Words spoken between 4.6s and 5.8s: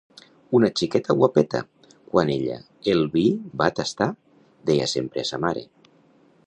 deia sempre a sa mare: